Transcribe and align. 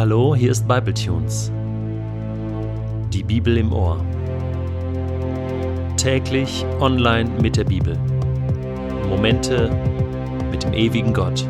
Hallo, 0.00 0.34
hier 0.34 0.50
ist 0.50 0.66
Bibletunes. 0.66 1.52
Die 3.12 3.22
Bibel 3.22 3.58
im 3.58 3.70
Ohr. 3.70 4.02
Täglich 5.98 6.64
online 6.80 7.28
mit 7.42 7.58
der 7.58 7.64
Bibel. 7.64 7.98
Momente 9.10 9.70
mit 10.50 10.62
dem 10.62 10.72
ewigen 10.72 11.12
Gott. 11.12 11.44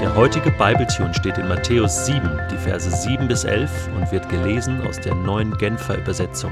Der 0.00 0.12
heutige 0.16 0.50
Bibletune 0.50 1.14
steht 1.14 1.38
in 1.38 1.46
Matthäus 1.46 2.04
7, 2.04 2.28
die 2.50 2.56
Verse 2.56 2.90
7 2.90 3.28
bis 3.28 3.44
11 3.44 3.70
und 3.96 4.10
wird 4.10 4.28
gelesen 4.28 4.80
aus 4.88 4.98
der 4.98 5.14
neuen 5.14 5.56
Genfer 5.58 5.96
Übersetzung. 5.98 6.50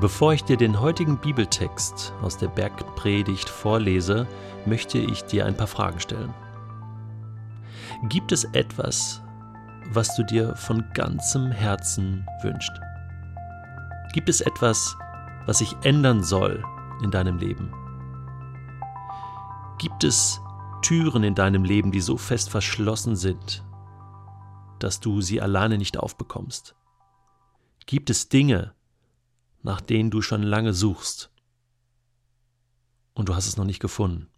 Bevor 0.00 0.32
ich 0.32 0.44
dir 0.44 0.56
den 0.56 0.80
heutigen 0.80 1.18
Bibeltext 1.18 2.12
aus 2.22 2.36
der 2.38 2.46
Bergpredigt 2.46 3.48
vorlese, 3.48 4.28
möchte 4.64 4.96
ich 4.96 5.24
dir 5.24 5.44
ein 5.44 5.56
paar 5.56 5.66
Fragen 5.66 5.98
stellen. 5.98 6.32
Gibt 8.04 8.30
es 8.30 8.44
etwas, 8.44 9.20
was 9.90 10.14
du 10.14 10.22
dir 10.22 10.54
von 10.54 10.84
ganzem 10.94 11.50
Herzen 11.50 12.24
wünschst? 12.42 12.70
Gibt 14.12 14.28
es 14.28 14.40
etwas, 14.40 14.96
was 15.46 15.58
sich 15.58 15.74
ändern 15.82 16.22
soll 16.22 16.62
in 17.02 17.10
deinem 17.10 17.38
Leben? 17.38 17.72
Gibt 19.78 20.04
es 20.04 20.40
Türen 20.82 21.24
in 21.24 21.34
deinem 21.34 21.64
Leben, 21.64 21.90
die 21.90 22.00
so 22.00 22.16
fest 22.16 22.50
verschlossen 22.50 23.16
sind, 23.16 23.64
dass 24.78 25.00
du 25.00 25.20
sie 25.22 25.40
alleine 25.40 25.76
nicht 25.76 25.98
aufbekommst? 25.98 26.76
Gibt 27.86 28.10
es 28.10 28.28
Dinge, 28.28 28.74
nach 29.62 29.80
denen 29.80 30.10
du 30.10 30.22
schon 30.22 30.42
lange 30.42 30.72
suchst. 30.72 31.30
Und 33.14 33.28
du 33.28 33.34
hast 33.34 33.46
es 33.46 33.56
noch 33.56 33.64
nicht 33.64 33.80
gefunden. 33.80 34.28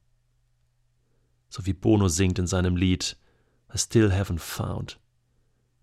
So 1.49 1.67
wie 1.67 1.73
Bono 1.73 2.09
singt 2.09 2.39
in 2.39 2.47
seinem 2.47 2.77
Lied 2.77 3.19
I 3.73 3.79
still 3.79 4.11
haven't 4.11 4.41
found 4.41 4.99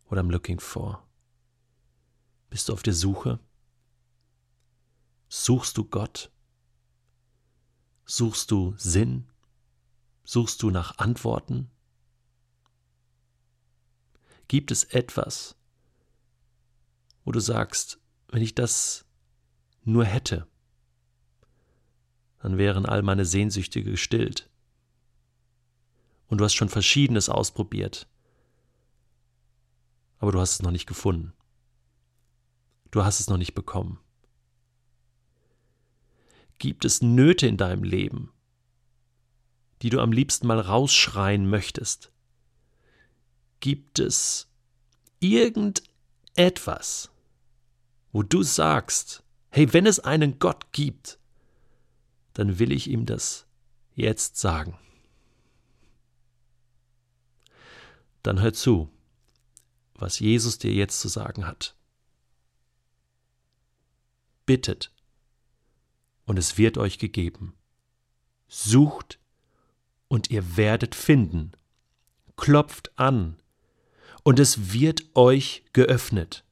what 0.09 0.19
I'm 0.19 0.31
looking 0.31 0.59
for. 0.59 1.07
Bist 2.49 2.69
du 2.69 2.73
auf 2.73 2.83
der 2.83 2.93
Suche? 2.93 3.39
Suchst 5.29 5.77
du 5.77 5.83
Gott? 5.83 6.31
Suchst 8.05 8.51
du 8.51 8.73
Sinn? 8.77 9.29
Suchst 10.23 10.61
du 10.63 10.69
nach 10.69 10.97
Antworten? 10.97 11.69
Gibt 14.47 14.71
es 14.71 14.85
etwas, 14.85 15.57
wo 17.25 17.33
du 17.33 17.41
sagst, 17.41 17.99
wenn 18.29 18.41
ich 18.41 18.55
das 18.55 19.06
nur 19.87 20.05
hätte, 20.05 20.47
dann 22.39 22.57
wären 22.57 22.85
all 22.85 23.01
meine 23.01 23.25
Sehnsüchte 23.25 23.83
gestillt. 23.83 24.49
Und 26.27 26.39
du 26.39 26.43
hast 26.43 26.55
schon 26.55 26.69
Verschiedenes 26.69 27.29
ausprobiert, 27.29 28.07
aber 30.19 30.31
du 30.31 30.39
hast 30.39 30.53
es 30.53 30.61
noch 30.61 30.71
nicht 30.71 30.87
gefunden. 30.87 31.33
Du 32.91 33.03
hast 33.03 33.19
es 33.19 33.29
noch 33.29 33.37
nicht 33.37 33.53
bekommen. 33.53 33.99
Gibt 36.57 36.85
es 36.85 37.01
Nöte 37.01 37.47
in 37.47 37.57
deinem 37.57 37.83
Leben, 37.83 38.31
die 39.81 39.89
du 39.89 40.01
am 40.01 40.11
liebsten 40.11 40.47
mal 40.47 40.59
rausschreien 40.59 41.49
möchtest? 41.49 42.11
Gibt 43.59 43.99
es 43.99 44.47
irgendetwas, 45.19 47.11
wo 48.11 48.23
du 48.23 48.41
sagst, 48.43 49.23
Hey, 49.57 49.73
wenn 49.73 49.87
es 49.87 49.99
einen 49.99 50.37
Gott 50.37 50.71
gibt, 50.71 51.17
dann 52.33 52.59
will 52.59 52.71
ich 52.71 52.91
ihm 52.91 53.07
das 53.07 53.47
jetzt 53.95 54.37
sagen. 54.37 54.77
Dann 58.21 58.39
hör 58.39 58.53
zu, 58.53 58.87
was 59.95 60.19
Jesus 60.19 60.59
dir 60.59 60.71
jetzt 60.71 60.99
zu 60.99 61.07
sagen 61.07 61.47
hat. 61.47 61.75
Bittet, 64.45 64.93
und 66.25 66.37
es 66.37 66.59
wird 66.59 66.77
euch 66.77 66.99
gegeben. 66.99 67.55
Sucht, 68.47 69.17
und 70.07 70.29
ihr 70.29 70.55
werdet 70.55 70.93
finden. 70.93 71.53
Klopft 72.35 72.91
an, 72.99 73.41
und 74.21 74.39
es 74.39 74.71
wird 74.71 75.15
euch 75.15 75.65
geöffnet. 75.73 76.46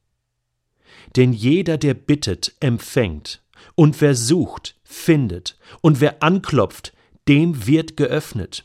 Denn 1.16 1.32
jeder, 1.32 1.78
der 1.78 1.94
bittet, 1.94 2.54
empfängt, 2.60 3.42
und 3.74 4.00
wer 4.00 4.14
sucht, 4.14 4.76
findet, 4.84 5.58
und 5.80 6.00
wer 6.00 6.22
anklopft, 6.22 6.92
dem 7.26 7.66
wird 7.66 7.96
geöffnet. 7.96 8.64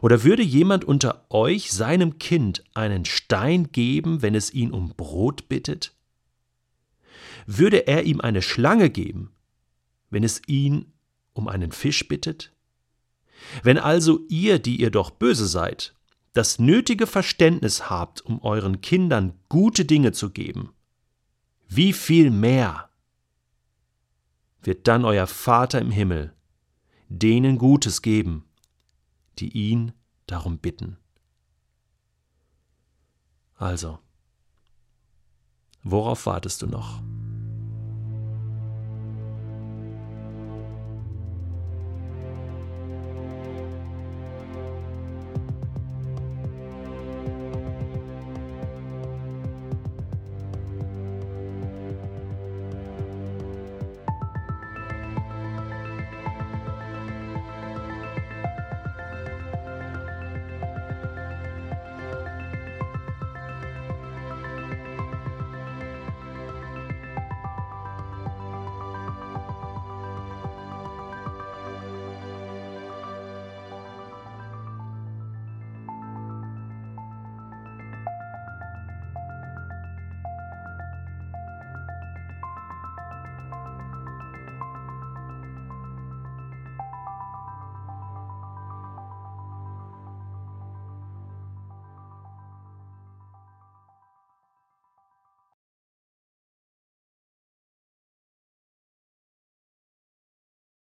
Oder 0.00 0.24
würde 0.24 0.42
jemand 0.42 0.84
unter 0.84 1.26
euch 1.30 1.70
seinem 1.70 2.18
Kind 2.18 2.64
einen 2.74 3.04
Stein 3.04 3.70
geben, 3.70 4.22
wenn 4.22 4.34
es 4.34 4.52
ihn 4.52 4.72
um 4.72 4.94
Brot 4.96 5.48
bittet? 5.48 5.94
Würde 7.46 7.86
er 7.86 8.04
ihm 8.04 8.20
eine 8.20 8.42
Schlange 8.42 8.90
geben, 8.90 9.32
wenn 10.10 10.24
es 10.24 10.42
ihn 10.46 10.92
um 11.34 11.46
einen 11.46 11.72
Fisch 11.72 12.08
bittet? 12.08 12.52
Wenn 13.62 13.78
also 13.78 14.20
ihr, 14.28 14.58
die 14.58 14.80
ihr 14.80 14.90
doch 14.90 15.10
böse 15.10 15.46
seid, 15.46 15.94
das 16.32 16.58
nötige 16.58 17.06
Verständnis 17.06 17.90
habt, 17.90 18.22
um 18.22 18.40
euren 18.42 18.80
Kindern 18.80 19.38
gute 19.48 19.84
Dinge 19.84 20.12
zu 20.12 20.30
geben, 20.30 20.72
wie 21.68 21.92
viel 21.92 22.30
mehr 22.30 22.90
wird 24.62 24.88
dann 24.88 25.04
euer 25.04 25.26
Vater 25.26 25.80
im 25.80 25.90
Himmel 25.90 26.34
denen 27.08 27.58
Gutes 27.58 28.00
geben, 28.00 28.44
die 29.38 29.50
ihn 29.50 29.92
darum 30.26 30.58
bitten. 30.58 30.96
Also, 33.56 33.98
worauf 35.82 36.26
wartest 36.26 36.62
du 36.62 36.66
noch? 36.66 37.02